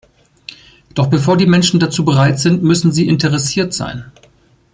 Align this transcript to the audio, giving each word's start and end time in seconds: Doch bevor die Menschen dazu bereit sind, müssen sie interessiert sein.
Doch 0.95 1.05
bevor 1.11 1.37
die 1.37 1.45
Menschen 1.45 1.79
dazu 1.79 2.03
bereit 2.03 2.39
sind, 2.39 2.63
müssen 2.63 2.91
sie 2.91 3.07
interessiert 3.07 3.71
sein. 3.71 4.11